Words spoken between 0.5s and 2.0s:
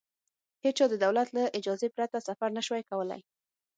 هېچا د دولت له اجازې